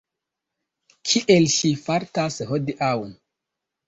Kiel 1.09 1.45
ŝi 1.55 1.71
fartas 1.81 2.39
hodiaŭ? 2.53 2.91